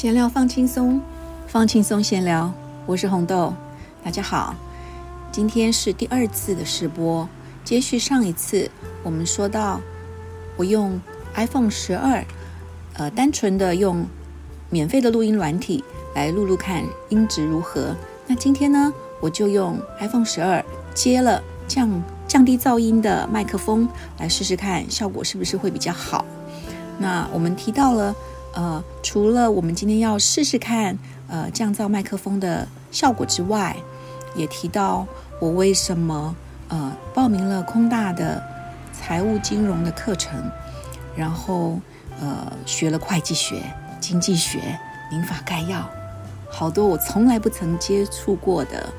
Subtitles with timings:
[0.00, 0.98] 闲聊放轻松，
[1.46, 2.50] 放轻松闲聊。
[2.86, 3.52] 我是红豆，
[4.02, 4.54] 大家好。
[5.30, 7.28] 今天是第二次的试播，
[7.64, 8.70] 接续上一次，
[9.02, 9.78] 我们说到
[10.56, 10.98] 我用
[11.34, 12.24] iPhone 十二，
[12.94, 14.06] 呃，单纯的用
[14.70, 15.84] 免费的录音软体
[16.14, 17.94] 来录录看音质如何。
[18.26, 18.90] 那今天呢，
[19.20, 23.86] 我就用 iPhone 十二接了降降低噪音的麦克风
[24.16, 26.24] 来试试看，效果是不是会比较好。
[26.96, 28.16] 那我们提到了。
[28.52, 33.76] 呃，除了我们今天要试试看呃降噪麦克风的效果之外，
[34.34, 35.06] 也提到
[35.40, 36.34] 我为什么
[36.68, 38.42] 呃报名了空大的
[38.92, 40.50] 财务金融的课程，
[41.16, 41.78] 然后
[42.20, 43.62] 呃学了会计学、
[44.00, 44.58] 经济学、
[45.10, 45.88] 民法概要，
[46.50, 48.92] 好多我从来不曾接触过的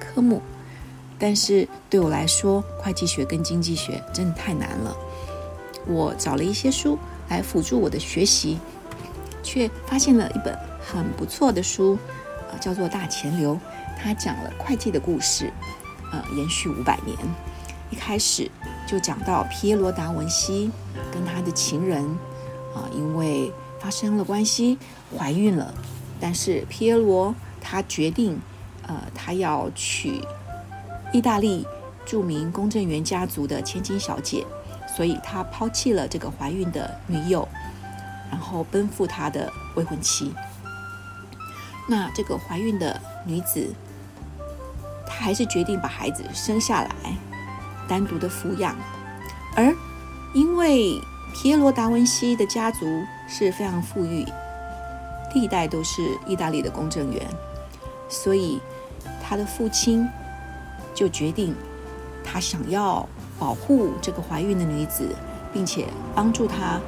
[0.00, 0.42] 科目，
[1.16, 4.96] 但是对我来说，会计学跟经济学真的太难了。
[5.86, 8.58] 我找了一些书来辅助我的学习。
[9.42, 11.98] 却发现了一本很不错的书，
[12.50, 13.54] 呃，叫做《大钱流》，
[13.98, 15.52] 它讲了会计的故事，
[16.12, 17.16] 呃，延续五百年。
[17.90, 18.48] 一开始
[18.86, 20.70] 就讲到皮耶罗·达文西
[21.12, 22.04] 跟他的情人，
[22.74, 24.78] 啊，因为发生了关系，
[25.18, 25.74] 怀孕了。
[26.20, 28.38] 但是皮耶罗他决定，
[28.86, 30.22] 呃，他要娶
[31.12, 31.66] 意大利
[32.06, 34.46] 著名公证员家族的千金小姐，
[34.96, 37.48] 所以他抛弃了这个怀孕的女友。
[38.30, 40.32] 然后奔赴他的未婚妻。
[41.88, 43.74] 那这个怀孕的女子，
[45.06, 46.90] 她还是决定把孩子生下来，
[47.88, 48.76] 单独的抚养。
[49.56, 49.74] 而
[50.32, 51.00] 因为
[51.34, 54.24] 皮耶罗·达文西的家族是非常富裕，
[55.34, 57.26] 历代都是意大利的公证员，
[58.08, 58.60] 所以
[59.20, 60.08] 他的父亲
[60.94, 61.54] 就决定，
[62.22, 63.08] 他想要
[63.38, 65.08] 保护这个怀孕的女子，
[65.52, 66.80] 并且帮助她。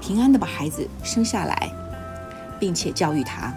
[0.00, 1.70] 平安的把孩子生下来，
[2.58, 3.52] 并且教育他。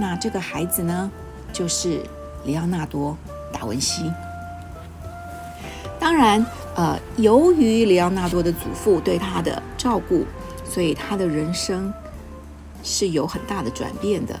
[0.00, 1.10] 那这个孩子呢，
[1.52, 2.02] 就是
[2.44, 3.16] 里奥纳多·
[3.52, 4.10] 达文西。
[5.98, 6.44] 当然，
[6.76, 10.24] 呃，由于里奥纳多的祖父对他的照顾，
[10.64, 11.92] 所以他的人生
[12.82, 14.38] 是有很大的转变的。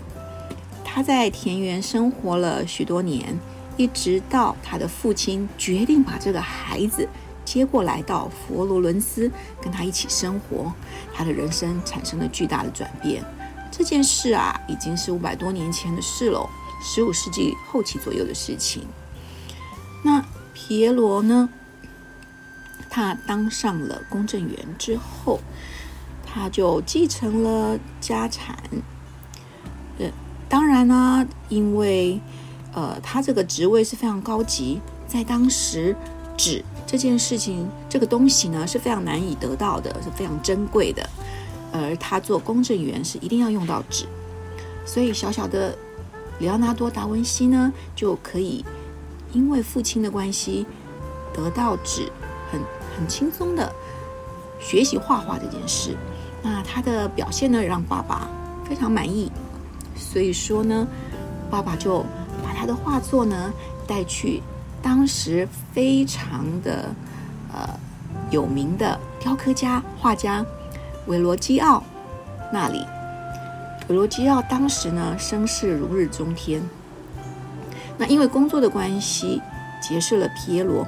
[0.84, 3.36] 他在田园生活了许多年，
[3.76, 7.08] 一直到他的父亲决定把这个孩子。
[7.48, 10.70] 接过来到佛罗伦斯跟他一起生活，
[11.14, 13.24] 他的人生产生了巨大的转变。
[13.70, 16.46] 这件事啊，已经是五百多年前的事了，
[16.82, 18.86] 十五世纪后期左右的事情。
[20.04, 20.22] 那
[20.52, 21.48] 皮耶罗呢？
[22.90, 25.40] 他当上了公证员之后，
[26.26, 28.58] 他就继承了家产。
[29.98, 30.10] 呃，
[30.50, 32.20] 当然呢，因为
[32.74, 35.96] 呃，他这个职位是非常高级，在当时
[36.38, 36.64] 纸。
[36.86, 41.06] 这件事情，这个东西呢是非常难以得到的，是非常珍贵的。
[41.70, 44.06] 而他做公证员是一定要用到纸，
[44.86, 45.76] 所以小小的
[46.38, 48.64] 里奥纳多·达文西呢就可以
[49.34, 50.64] 因为父亲的关系
[51.34, 52.10] 得到纸，
[52.50, 52.58] 很
[52.96, 53.70] 很轻松的
[54.58, 55.94] 学习画画这件事。
[56.42, 58.26] 那他的表现呢让爸爸
[58.66, 59.30] 非常满意，
[59.94, 60.88] 所以说呢，
[61.50, 62.00] 爸爸就
[62.42, 63.52] 把他的画作呢
[63.86, 64.42] 带去。
[64.82, 66.94] 当时非常的
[67.52, 67.68] 呃
[68.30, 70.44] 有名的雕刻家、画家
[71.06, 71.82] 韦罗基奥
[72.52, 72.84] 那里，
[73.88, 76.62] 韦罗基奥当时呢声势如日中天。
[77.96, 79.42] 那因为工作的关系
[79.82, 80.86] 结识了皮耶罗，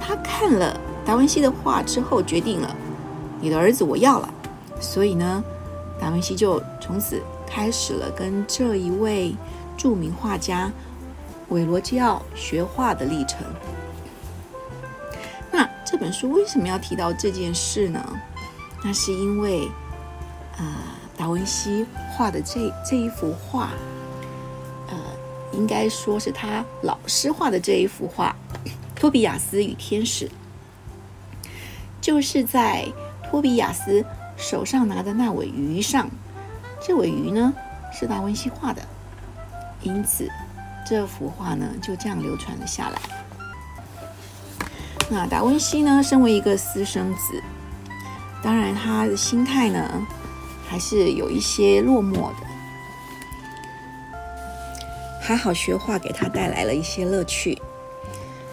[0.00, 2.74] 他看了达文西的画之后，决定了
[3.40, 4.28] 你的儿子我要了，
[4.80, 5.42] 所以呢，
[5.98, 9.34] 达文西就从此开始了跟这一位
[9.76, 10.70] 著名画家。
[11.48, 13.40] 韦罗基奥学画的历程。
[15.52, 18.04] 那这本书为什么要提到这件事呢？
[18.84, 19.68] 那是因为，
[20.58, 20.64] 呃，
[21.16, 23.70] 达文西画的这这一幅画，
[24.88, 24.96] 呃，
[25.52, 28.34] 应该说是他老师画的这一幅画
[28.94, 30.28] 《托比亚斯与天使》，
[32.00, 32.86] 就是在
[33.24, 34.04] 托比亚斯
[34.36, 36.08] 手上拿的那尾鱼上，
[36.80, 37.52] 这尾鱼呢
[37.92, 38.82] 是达文西画的，
[39.82, 40.28] 因此。
[40.88, 43.00] 这幅画呢，就这样流传了下来。
[45.10, 47.42] 那达文西呢，身为一个私生子，
[48.40, 50.06] 当然他的心态呢，
[50.68, 52.46] 还是有一些落寞的。
[55.20, 57.60] 还好学画给他带来了一些乐趣。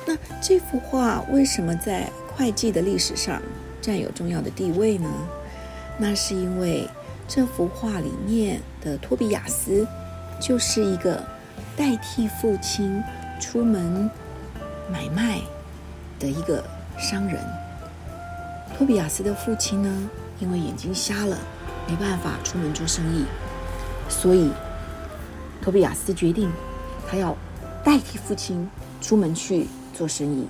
[0.07, 3.39] 那这幅画为什么在会计的历史上
[3.79, 5.07] 占有重要的地位呢？
[5.99, 6.89] 那是因为
[7.27, 9.87] 这幅画里面的托比亚斯
[10.39, 11.23] 就是一个。
[11.75, 13.03] 代替父亲
[13.39, 14.09] 出门
[14.91, 15.41] 买卖
[16.19, 16.63] 的一个
[16.97, 17.43] 商人，
[18.77, 20.09] 托比亚斯的父亲呢，
[20.39, 21.37] 因为眼睛瞎了，
[21.87, 23.25] 没办法出门做生意，
[24.07, 24.51] 所以
[25.61, 26.51] 托比亚斯决定，
[27.09, 27.35] 他要
[27.83, 28.69] 代替父亲
[29.01, 30.47] 出门去做生意。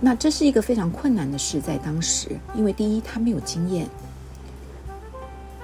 [0.00, 3.88] 那这是一个非常困难的事，在当时，因为第一他没有经验，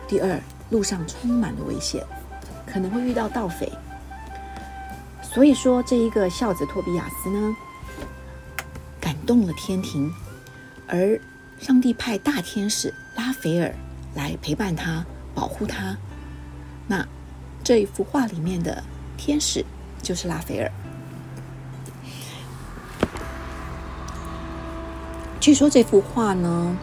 [0.08, 0.40] 第二
[0.70, 2.04] 路上充满了危险，
[2.66, 3.70] 可能会遇到盗匪。
[5.30, 7.56] 所以说，这一个孝子托比亚斯呢，
[9.00, 10.12] 感动了天庭，
[10.88, 11.20] 而
[11.60, 13.72] 上帝派大天使拉斐尔
[14.14, 15.04] 来陪伴他，
[15.34, 15.96] 保护他。
[16.88, 17.06] 那
[17.62, 18.82] 这一幅画里面的
[19.16, 19.64] 天使
[20.02, 20.72] 就是拉斐尔。
[25.38, 26.76] 据说这幅画呢，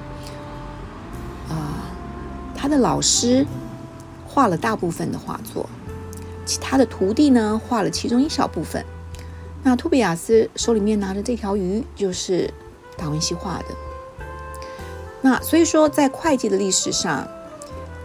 [1.49, 1.91] 啊，
[2.55, 3.45] 他的老师
[4.25, 5.69] 画了大部分的画作。
[6.45, 8.85] 其他的徒弟呢，画了其中一小部分。
[9.63, 12.53] 那托比亚斯手里面拿着这条鱼，就是
[12.95, 13.65] 达文西画的。
[15.21, 17.27] 那所以说，在会计的历史上，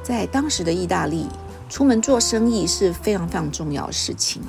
[0.03, 1.27] 在当时的意大利，
[1.69, 4.41] 出门做生意是非常非常重要的事情。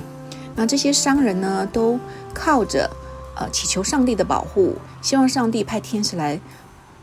[0.56, 2.00] 那这些商人呢，都
[2.32, 2.90] 靠着
[3.36, 6.40] 呃祈求上帝的保护，希望上帝派天使来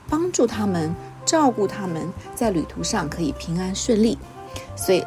[0.09, 4.17] 帮助他们，照顾他们在旅途上可以平安顺利。
[4.75, 5.05] 所以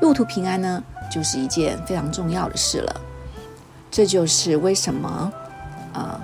[0.00, 0.82] 路途平安呢。
[1.10, 3.00] 就是一件非常重要的事了，
[3.90, 5.32] 这就是为什么，
[5.92, 6.20] 呃，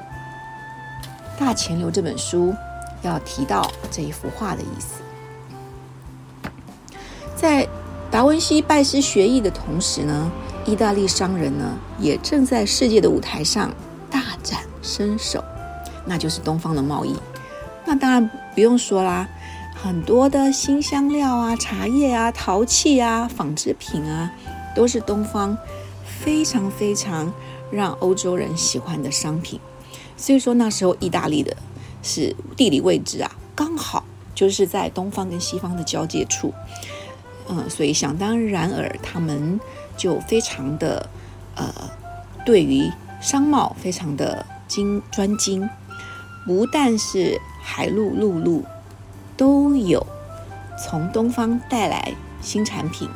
[1.41, 2.55] 《大钱流》这本书
[3.03, 5.03] 要提到这一幅画的意思。
[7.35, 7.69] 在
[8.11, 10.31] 达文西拜师学艺的同时呢，
[10.65, 13.71] 意大利商人呢也正在世界的舞台上
[14.09, 15.45] 大展身手，
[16.05, 17.15] 那就是东方的贸易。
[17.85, 19.29] 那当然不用说啦，
[19.75, 24.31] 很多的新香料啊、茶叶啊、陶器啊、纺织品啊。
[24.77, 25.57] 都是东方
[26.05, 27.33] 非常非常
[27.71, 29.59] 让欧洲人喜欢的商品，
[30.17, 31.57] 所以说那时候意大利的
[32.03, 36.53] 是地理位置啊，刚好就是在东方跟西方的交界处，
[37.49, 39.59] 嗯，所以想当然尔，他们
[39.97, 41.09] 就非常的
[41.55, 41.73] 呃，
[42.45, 45.69] 对于商贸非常的精专精，
[46.47, 48.63] 不但是海陆陆路
[49.39, 50.07] 都有
[50.79, 52.13] 从东方带来
[52.43, 53.09] 新产品。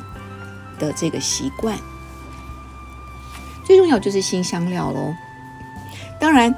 [0.81, 1.77] 的这个习惯，
[3.63, 5.13] 最重要就是新香料喽。
[6.19, 6.53] 当然，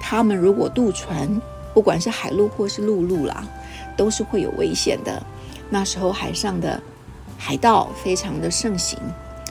[0.00, 1.40] 他们如果渡船，
[1.74, 3.44] 不管是海路或是陆路啦，
[3.98, 5.22] 都是会有危险的。
[5.68, 6.80] 那时候海上的
[7.36, 8.98] 海盗非常的盛行，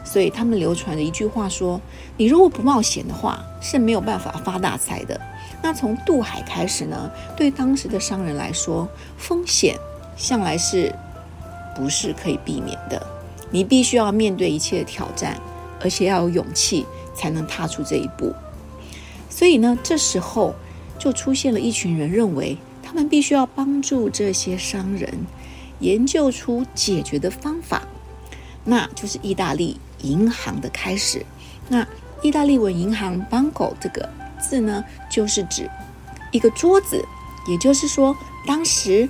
[0.04, 1.80] 所以他们流传的一句话说
[2.18, 5.20] ：“你如果不冒险的话，是没有办法发大财的。”
[5.62, 8.88] 那从渡海开始呢，对当时的商人来说，
[9.18, 9.78] 风险
[10.16, 10.94] 向来是
[11.76, 13.19] 不是可以避免的？
[13.52, 15.40] 你必须要面对一切的挑战，
[15.82, 16.86] 而且要有勇气
[17.16, 18.34] 才能踏出这一步。
[19.30, 20.54] 所以呢，这时候
[20.98, 25.12] 就出现了一群人，认为他们必须要帮助这些商人
[25.80, 27.84] 研究出解决的方法，
[28.66, 31.26] 那就是意大利银行的开始。
[31.70, 31.88] 那
[32.22, 34.08] 意大利文银行 “banco” 这个
[34.40, 35.70] 字呢，就是指
[36.32, 37.04] 一个桌子，
[37.48, 38.16] 也就是说，
[38.46, 39.08] 当时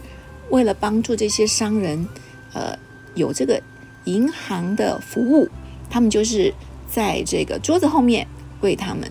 [0.49, 2.07] 为了帮助这些商人，
[2.53, 2.77] 呃，
[3.15, 3.61] 有这个。
[4.09, 5.47] 银行的服务，
[5.89, 6.51] 他们就是
[6.89, 8.27] 在这个桌子后面
[8.61, 9.09] 为他们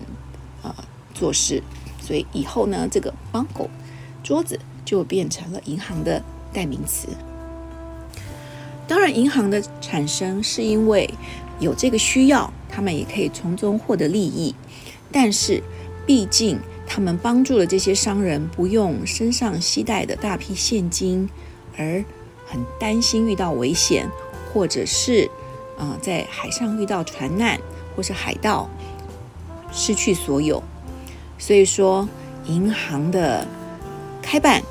[0.61, 0.75] 呃
[1.13, 1.63] 做事，
[2.01, 3.69] 所以以后呢，这个 Bungle
[4.21, 7.07] 桌子就变成了银行的代名词。
[8.87, 11.09] 当然，银行的产生是因为
[11.59, 14.53] 有这个需要，他们也可以从中获得利益。
[15.11, 15.63] 但是，
[16.05, 21.29] 毕竟他们帮助了这些商人不用身上携带的大批现金，
[21.77, 22.03] 而
[22.47, 24.09] 很担心遇到危险。
[24.51, 25.29] 或者是，
[25.77, 27.59] 呃，在海上遇到船难，
[27.95, 28.67] 或是海盗
[29.71, 30.61] 失去所有，
[31.37, 32.09] 所以说
[32.45, 33.47] 银行的
[34.21, 34.61] 开办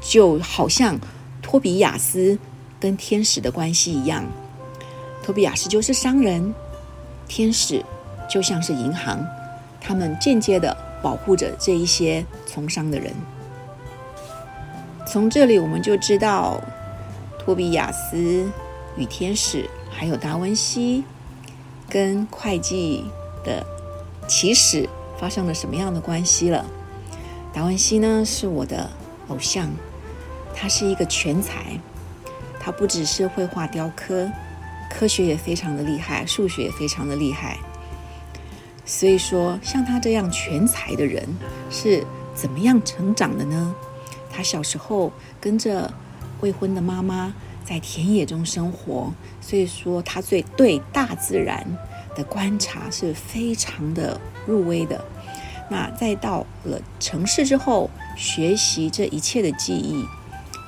[0.00, 0.98] 就好像
[1.40, 2.38] 托比亚斯
[2.78, 4.24] 跟天使的关系一样，
[5.22, 6.54] 托比亚斯就是商人，
[7.26, 7.82] 天使
[8.28, 9.26] 就像是银行，
[9.80, 13.14] 他们间接的保护着这一些从商的人。
[15.06, 16.60] 从这里我们就知道
[17.38, 18.46] 托比亚斯。
[18.96, 21.04] 与天使还有达文西
[21.88, 23.04] 跟会计
[23.44, 23.64] 的
[24.26, 24.88] 起始
[25.18, 26.64] 发生了什么样的关系了？
[27.52, 28.90] 达文西呢是我的
[29.28, 29.70] 偶像，
[30.54, 31.78] 他是一个全才，
[32.58, 34.30] 他不只是绘画雕刻，
[34.90, 37.58] 科学也非常的厉害，数学也非常的厉害。
[38.84, 41.26] 所以说，像他这样全才的人
[41.70, 43.74] 是怎么样成长的呢？
[44.30, 45.92] 他小时候跟着
[46.40, 47.34] 未婚的妈妈。
[47.68, 51.66] 在田野中生活，所以说他最对大自然
[52.14, 55.04] 的观察是非常的入微的。
[55.68, 60.06] 那再到了城市之后，学习这一切的记忆，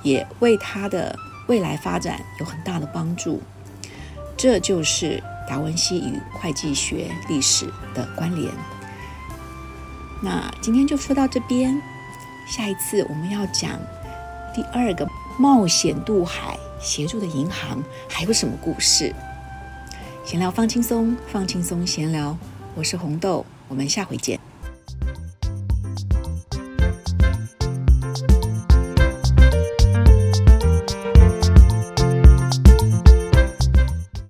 [0.03, 3.41] 也为他的未来发展有很大的帮助。
[4.37, 8.53] 这就是达文西与会计学历史的关联。
[10.21, 11.81] 那今天就说到这边，
[12.45, 13.79] 下一次我们要讲
[14.53, 19.15] 第二个冒险渡海协助的银行还有什么故事？
[20.25, 22.37] 闲聊放轻松，放轻松闲聊，
[22.75, 24.39] 我是红豆，我们下回见。